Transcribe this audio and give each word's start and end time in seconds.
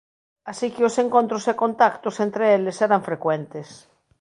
Así 0.51 0.67
que 0.73 0.85
os 0.89 0.95
encontros 1.03 1.43
e 1.51 1.53
contactos 1.63 2.15
entre 2.25 2.45
eles 2.55 2.77
eran 2.87 3.05
frecuentes. 3.09 3.67